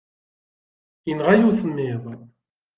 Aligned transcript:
Inɣa-yi 1.11 1.47
usemmiḍ. 1.49 2.03